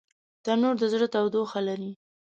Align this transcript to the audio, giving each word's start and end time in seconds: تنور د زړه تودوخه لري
تنور 0.43 0.75
د 0.81 0.83
زړه 0.93 1.07
تودوخه 1.13 1.59
لري 1.67 1.91